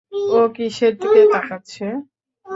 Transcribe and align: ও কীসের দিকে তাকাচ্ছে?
ও 0.31 0.41
কীসের 0.55 0.93
দিকে 0.99 1.21
তাকাচ্ছে? 1.33 1.85